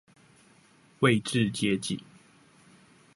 [1.01, 1.99] 位置接近